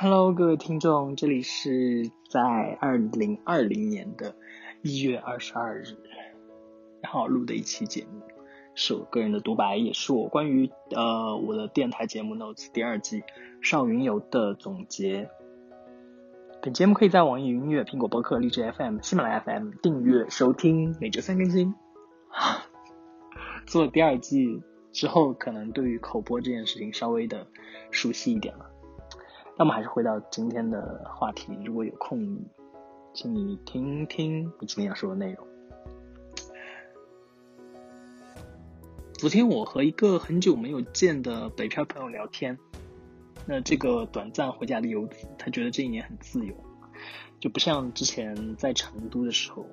[0.00, 2.40] Hello，各位听众，这里是在
[2.80, 4.36] 二零二零年的
[4.80, 5.96] 一月二十二日，
[7.02, 8.22] 然后录的一期节目，
[8.76, 13.24] 是我个人的独白，也是我关于呃我的电台节目 Notes 第二季
[13.60, 15.28] 少云游的总结。
[16.62, 21.74] 本节目可以在网易云音乐、苹果播客、荔枝 FM、喜马拉雅 FM 订阅收听，每周三更新。
[23.66, 24.62] 做第二季
[24.92, 27.48] 之后，可能对于口播这件事情稍微的
[27.90, 28.77] 熟悉一点了。
[29.58, 32.38] 那么还是回到今天的话题，如果有空，
[33.12, 35.44] 请你听听我今天要说的内容。
[39.14, 42.56] 昨天我和一个很久没有见的北漂朋友聊天，
[43.46, 46.54] 那这个短暂回家的游子，他觉得这一年很自由，
[47.40, 49.66] 就不像之前在成都的时候。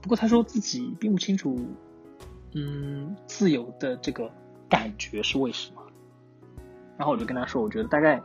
[0.00, 1.56] 不过他说自己并不清楚，
[2.56, 4.28] 嗯，自由的这个
[4.68, 5.80] 感觉是为什么。
[6.98, 8.22] 然后我就跟他说，我觉得大概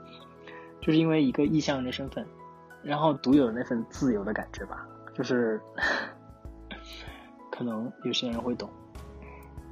[0.82, 2.26] 就是因为一个异乡人的身份，
[2.84, 5.60] 然后独有的那份自由的感觉吧，就是
[7.52, 8.70] 可能有些人会懂。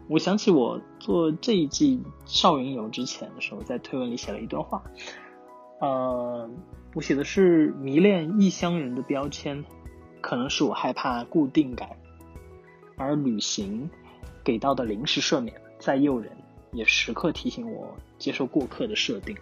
[0.07, 4.83] 我想起我做这一季少云游之前的时候，在推文里写了一段话，
[5.81, 6.49] 呃，
[6.93, 9.65] 我写的是迷恋异乡人的标签，
[10.21, 11.89] 可能是我害怕固定感，
[12.97, 13.89] 而旅行
[14.43, 16.31] 给到的临时赦免再诱人。
[16.71, 17.95] 也时刻提醒我
[18.25, 19.37] 接受过客的设定。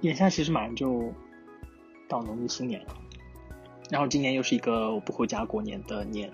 [0.00, 1.14] 眼下其实马上就
[2.08, 2.96] 到农历新年了，
[3.90, 6.28] 然后今年又是一个我不回家过年的年，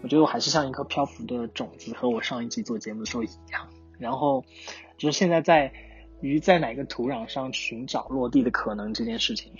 [0.00, 3.68] 我觉得我还是像一颗漂浮的种子，和我上一季做节目的时候一样。
[3.98, 4.44] 然后
[4.96, 5.72] 就是现在在
[6.20, 9.52] 于在哪个土壤上寻找落地的可能这件事情，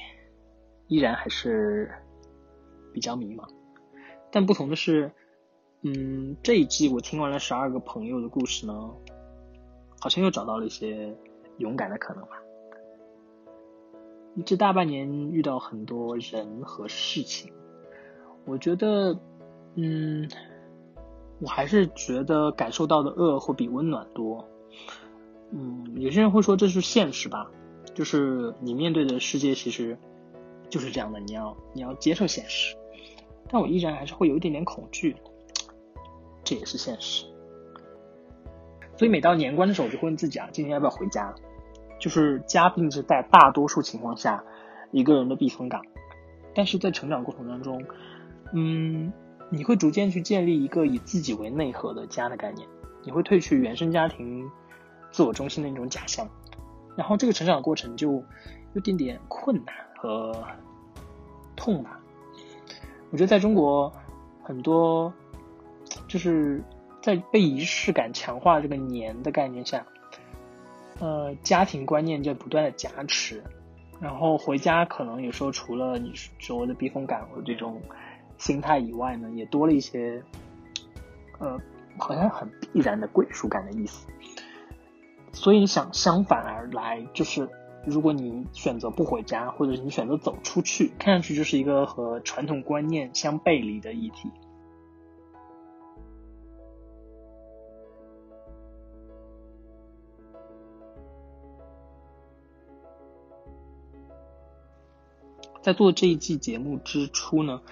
[0.87, 1.91] 依然还是
[2.95, 3.49] 比较迷茫。
[4.31, 5.11] 但不同的是。
[5.83, 8.91] 嗯，这一季我听完了十二个朋友的故事呢，
[10.01, 11.17] 好像又找到了一些
[11.59, 12.31] 勇敢的可能吧。
[14.47, 17.53] 这大半年遇到很多人和事情，
[18.45, 19.19] 我觉得，
[19.75, 20.28] 嗯，
[21.41, 24.49] 我还是觉得感受到的恶会比温暖多。
[25.50, 27.51] 嗯，有些人会说这是现实吧，
[27.95, 29.99] 就是你面对的世界其实
[30.69, 32.77] 就是这样的，你要你要接受现实。
[33.49, 35.17] 但我依然还是会有一点点恐惧。
[36.45, 37.25] 这也是现实，
[38.98, 41.32] 所以每到年关的时候，我就会问自己啊，今年要不要回家？
[42.00, 44.42] 就是家并不是在大多数情况下
[44.91, 45.82] 一个人的避风港，
[46.54, 47.84] 但是在成长过程当中，
[48.53, 49.12] 嗯，
[49.50, 52.69] 你会逐渐去建立一个以自己为内核的家的概念，
[53.04, 54.50] 你会褪去原生家庭
[55.12, 56.28] 自我中心的那种假象，
[56.97, 58.25] 然后这个成长过程就
[58.75, 60.44] 有点点困难和
[61.54, 62.00] 痛吧。
[63.10, 63.92] 我觉得在中国
[64.42, 65.12] 很多。
[66.06, 66.62] 就是
[67.09, 69.87] 在被仪式感强化这个年的概念下，
[71.01, 73.43] 呃，家庭观念在不断的加持，
[73.99, 77.81] 然后回家可能有时候除了你所谓的避风港或这种
[78.37, 80.23] 心态以外呢，也多了一些，
[81.39, 81.59] 呃，
[81.97, 84.07] 好像很必然的归属感的意思。
[85.33, 87.49] 所以想相反而来，就是
[87.87, 94.31] 如果你选择不回家，或者你选择走出去，看上去就是一个和传统观念相背离的议题。
[105.61, 107.63] 在做这一季节目之初呢，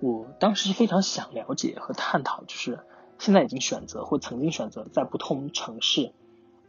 [0.00, 2.80] 我当时是非常想了解和探讨，就是
[3.18, 6.12] 现在已经选择或曾经选择在不同城市，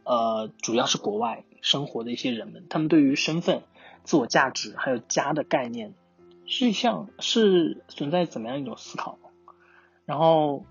[0.04, 3.62] 呃，主要是国外生活的一些人们，他们对于身份、
[4.04, 5.94] 自我价值还有家的概念，
[6.46, 9.18] 是像是存在怎么样一种思考？
[10.04, 10.64] 然后，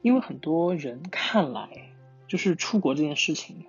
[0.00, 1.90] 因为很多人看来，
[2.26, 3.66] 就是出国这件事情。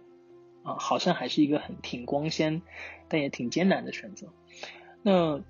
[0.78, 2.62] 好像还是一个很挺光鲜，
[3.07, 4.28] 但也挺艰难的选择。
[5.02, 5.41] 那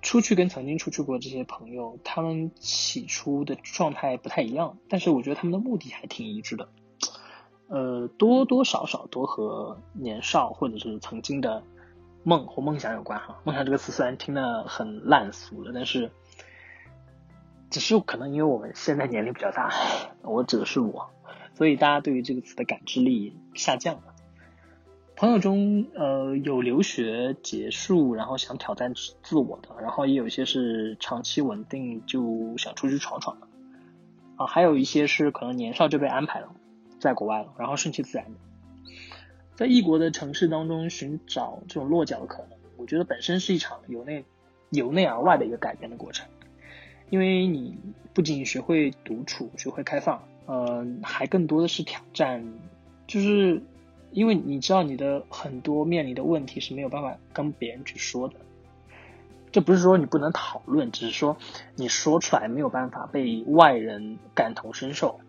[0.00, 6.68] 出去跟曾经出去过这些朋友，他们起初的状态不太一样，但是我觉得他们的目的还挺一致的。
[7.68, 11.62] 呃，多多少少都和年少或者是曾经的
[12.22, 13.40] 梦或梦想有关哈。
[13.44, 16.10] 梦想这个词虽然听得很烂俗了，但是
[17.68, 19.70] 只是可能因为我们现在年龄比较大，
[20.22, 21.10] 我指的是我，
[21.54, 24.14] 所以大家对于这个词的感知力下降了。
[25.18, 33.48] 朋友中，呃，有留学结束，然后想挑战自我的，然后也有一些是长期稳定就想出去闯闯的，
[34.36, 36.54] 啊，还有一些是可能年少就被安排了
[37.00, 38.38] 在国外了，然后顺其自然的，
[39.56, 44.24] 在异国的城市当中寻找这种落脚的可能，我觉得本身是一场由内
[44.70, 46.28] 由内而外的一个改变的过程，
[47.10, 47.76] 因为你
[48.14, 52.46] 不仅学会独处，学会开放，呃，还更多的是挑战，
[53.08, 53.60] 就是。
[54.10, 58.34] 因为你知道你的很多面临的问题是没有办法跟别人去说的。
[59.50, 61.36] 这不是说你不能讨论，只是说
[61.74, 65.20] 你说出来没有办法被外人感同身受。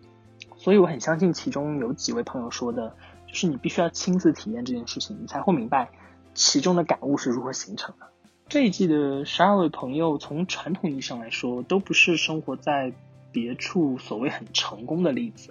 [0.56, 2.94] 所以我很相信其中有几位朋友说的，
[3.26, 5.88] 就是你必须要亲自体验这件事情，你才会明白
[6.34, 8.06] 其中的感悟是如何形成的。
[8.46, 12.92] 这一季的十二位朋友，从传统意义上来说，都不是生活在
[13.32, 15.50] 别处所谓很成功的例子。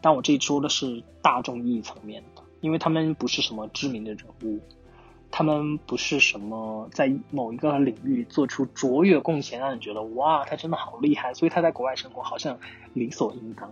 [0.00, 4.58] 但我这一说的是大众意义层面的，因为他们不是什么知名的人物。
[5.30, 12.58] 他们不是什么在某一个领域做出卓越贡献，让你觉得哇，他真的好厉害，所以他在国外生活好像
[12.94, 13.70] 理所应当。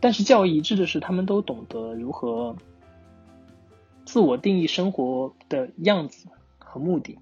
[0.00, 2.56] 但是较为一致的是，他们都懂得如何
[4.04, 6.28] 自我定义生活的样子
[6.58, 7.18] 和目的。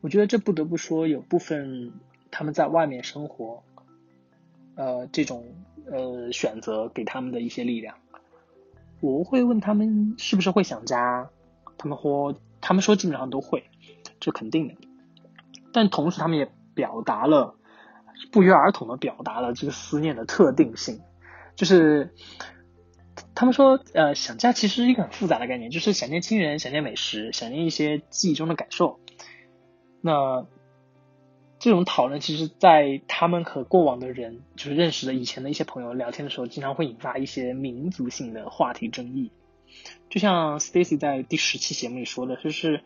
[0.00, 1.92] 我觉得这不得不说，有部分
[2.30, 3.62] 他们在外面生活，
[4.76, 5.44] 呃，这种
[5.92, 7.96] 呃选择给他们的一些力量。
[9.00, 11.30] 我会问他们是不是会想家，
[11.78, 12.34] 他们说。
[12.58, 13.64] 他们说基本上都会，
[14.18, 14.74] 这肯定的。
[15.72, 17.54] 但同时，他们也表达了
[18.32, 21.00] 不约而同的表达了这个思念的特定性，
[21.54, 22.12] 就是
[23.36, 28.98] 他们说，呃，想家其实是一个很复杂的概念，就是想念亲人、想念美食、想念一些记忆中的感受。
[30.00, 30.44] 那
[31.58, 39.32] 这种讨论，其实，在他们和过往的人，就是认识的以前的一些朋友聊天的时候，经常会引发一些民族性的话题争议。
[40.10, 42.82] 就像 Stacy 在第十期节目里说的，就是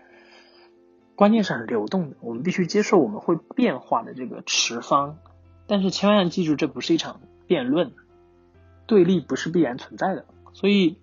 [1.16, 5.18] 观念是很流动的，我们必须接受我们会变化的这个持方，
[5.66, 7.92] 但是千万要记住，这不是一场辩论，
[8.86, 10.24] 对立不是必然存在的。
[10.52, 10.96] 所以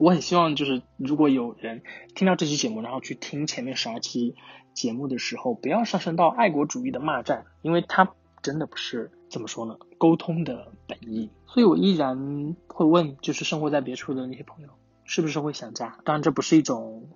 [0.00, 1.82] 我很希望，就是如果有人
[2.14, 4.34] 听到这期节目，然后去听前面十二期
[4.72, 9.10] 节目的时候，不要上升到爱国主义的骂战，因为它真的不是。
[9.28, 9.76] 怎么说呢？
[9.98, 14.70] 沟通的本意，所以我依然会问，就是生活在别处的那些朋友，
[15.04, 15.98] 是不是会想家？
[16.02, 17.06] 当然，这不是一种，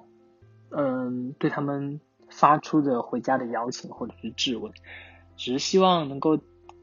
[0.69, 4.71] 嗯，对他们发出的回家的邀请或者是质问，
[5.37, 6.39] 只是希望能够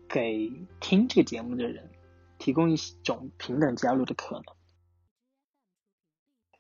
[0.10, 1.92] 给听这个节目的人
[2.40, 4.44] 提供一种平等交流的可能。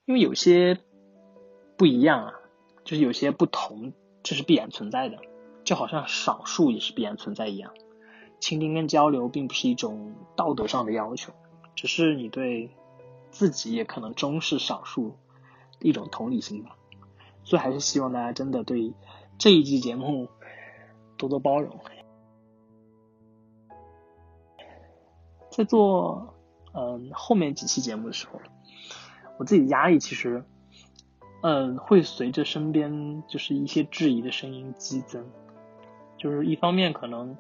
[0.06, 0.80] 因为有些
[1.78, 2.34] 不一样啊，
[2.84, 3.94] 就是有些不同，
[4.24, 5.18] 这是必然存在的，
[5.64, 7.74] 就好像少数也是必然存在一样。
[8.40, 11.34] 倾听跟交流并不是一种道德上的要求，
[11.76, 12.72] 只是你对
[13.30, 15.16] 自己也可能终是少数
[15.80, 16.76] 一种同理心吧。
[17.44, 18.94] 所以还是希望大家真的对
[19.38, 20.28] 这一季节目
[21.18, 21.80] 多多包容。
[25.52, 26.34] 在做
[26.74, 28.40] 嗯后面几期节目的时候，
[29.42, 30.46] 我自己压力其实
[31.42, 35.26] 嗯会随着身边就是一些质疑的声音激增，
[36.16, 37.36] 就是一方面可能。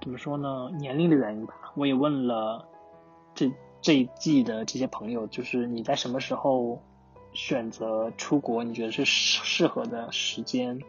[0.00, 0.70] 怎么说呢？
[0.78, 1.54] 年龄的原因吧。
[1.76, 2.66] 我也问了
[3.34, 3.52] 这
[3.82, 6.82] 这一季的这些朋友，就是你在什么时候
[7.34, 8.64] 选择出国？
[8.64, 10.80] 你觉得是适合的时间？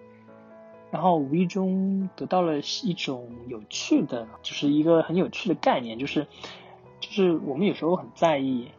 [0.92, 6.26] 然后无意中得到了一种有趣的，就是一个很有趣的概念，就是
[7.02, 8.72] 就是我们有时候很在意，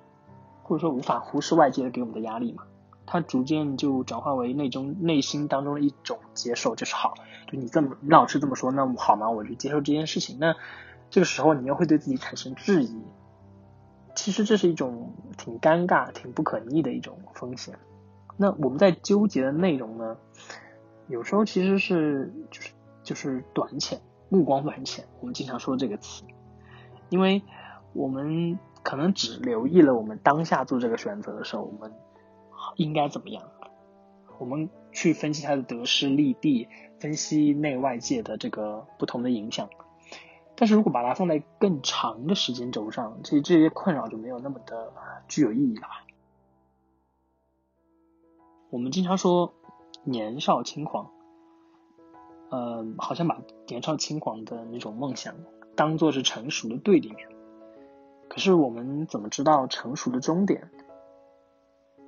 [0.64, 2.64] 或者说无法忽视外界给我们的压力嘛。
[3.06, 7.14] 它逐渐就转化为那种内心当中的一种接受，就是好。
[7.46, 9.30] 就你这么你老是这么说，那我好吗？
[9.30, 10.38] 我就接受这件事情。
[10.40, 10.56] 那
[11.10, 13.02] 这个时候你又会对自己产生质疑，
[14.14, 17.78] 其实这是一种挺尴尬、挺不可逆的一种风险。
[18.36, 20.16] 那我们在纠结的内容呢，
[21.06, 25.04] 有时候其实是就是就是短浅，目光短浅。
[25.20, 26.24] 我们经常说这个词，
[27.10, 27.42] 因为
[27.92, 31.92] 我们可能只留意了我们当下做这个选择的时候，我们
[32.76, 33.42] 应该怎么样。
[34.38, 36.68] 我们去分析它的得失利弊，
[37.00, 39.70] 分析内外界的这个不同的影响。
[40.56, 44.92] 但是如果把它放在更长的时间轴上，其实这些困扰就没有那么的
[45.26, 46.04] 具有意义了吧。
[48.70, 49.54] 我们经常说
[50.02, 51.10] 年少轻狂，
[52.50, 55.34] 嗯，好像把年少轻狂的那种梦想
[55.74, 57.28] 当做是成熟的对立面。
[58.34, 60.68] 可是我们怎么知道成熟的终点？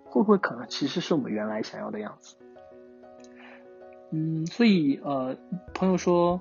[0.06, 2.34] 会不会可能其实是我们原来想要的样子？
[4.10, 5.36] 嗯，所以呃，
[5.72, 6.40] 朋友说，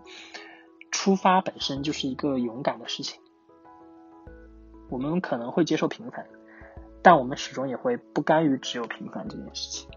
[0.91, 3.21] 出发本身就是一个勇敢的事情。
[4.89, 6.25] 我们可能会接受平凡，
[7.03, 9.87] 但我们始终也会不甘于只有平凡这件事情。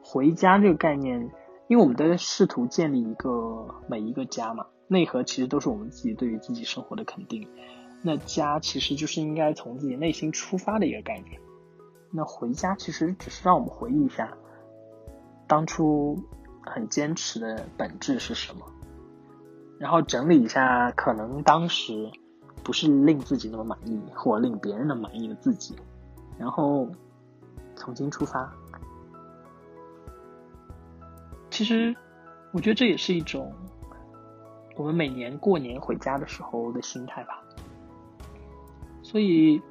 [0.00, 1.32] 回家这个概念，
[1.66, 7.48] 因为我们在试图建立一个每一个家嘛，内核其实都是我们自己对于自己生活的肯定。
[8.02, 11.40] 那家其实就是应该从自己内心出发的一个概念。
[12.10, 14.32] 那回家其实只是让我们回忆一下，
[15.46, 16.18] 当初
[16.62, 18.64] 很坚持的本质是什么，
[19.78, 22.10] 然后整理一下可能当时
[22.64, 25.76] 不是令自己那么满意或令别人的满意的自己，
[26.38, 26.88] 然后
[27.76, 28.50] 重新出发。
[31.50, 31.94] 其实，
[32.52, 33.52] 我觉得这也是一种
[34.76, 37.42] 我们每年过年回家的时候的心态吧。
[39.10, 39.62] 所以，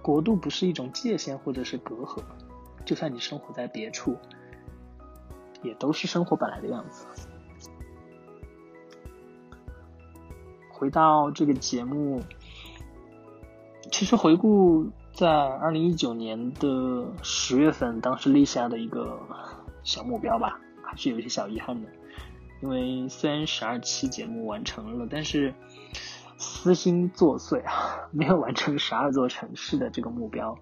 [0.00, 2.22] 国度不是一种界限或者是隔阂，
[2.84, 4.16] 就算你生活在别处，
[5.60, 7.04] 也都是生活本来的样子。
[10.70, 12.22] 回到这个节目，
[13.90, 19.18] 其实回顾在二零一九年的十月份，当时立下的一个
[19.82, 21.88] 小目标吧，还是有一些小遗憾的。
[22.62, 25.52] 因为虽然十二期节目完成了，但是
[26.38, 30.56] 私心作祟啊， 没有完成十二座城市的这个目标，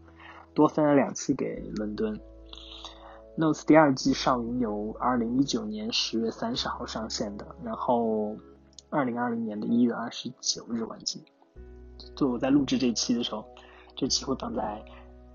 [0.55, 2.21] 多分了两期给伦敦。
[3.37, 8.37] Notes 第二季上云由二零一九年十月三十号上线的，然后。
[8.91, 11.19] 二零二零年的一月二十九日完结。
[12.15, 13.45] 就我在录制这期的时候，
[13.97, 14.85] 这期会放在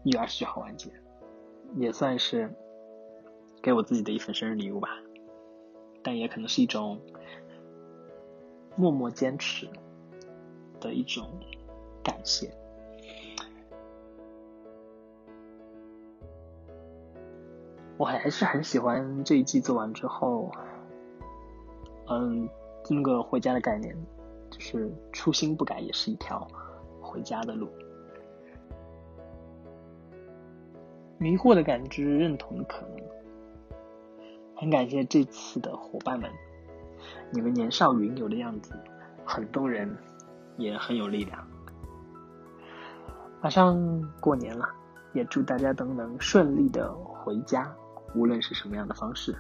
[0.05, 0.89] 一月二十九号完结，
[1.75, 2.55] 也算是
[3.61, 4.87] 给我自己的一份生日礼物吧。
[6.01, 7.01] 但也可能是一种
[8.77, 9.67] 默默坚持
[10.79, 11.27] 的一种
[12.03, 12.49] 感谢。
[17.97, 20.51] 我还是很喜欢这一季做完之后，
[22.07, 22.49] 嗯。
[22.91, 23.95] 那个回家的概念，
[24.49, 26.47] 就是初心不改，也是一条
[26.99, 27.69] 回家的路。
[31.19, 33.05] 迷惑的感知，认同的可能。
[34.55, 36.31] 很感谢这次的伙伴们，
[37.31, 38.73] 你们年少云游的样子
[39.23, 39.95] 很动人，
[40.59, 41.47] 也很有力量。
[43.41, 44.69] 马上过年了，
[45.13, 47.73] 也祝大家都能顺利的回家，
[48.13, 49.35] 无论是什么样的方式。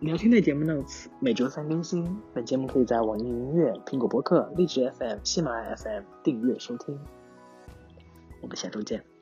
[0.00, 7.00] 聊天类节目 Notes 每周三更新，本节目可以在网易云音乐、苹果播客、荔枝 FM、喜马拉雅 FM 订阅收听。
[8.42, 9.15] 我们下周见。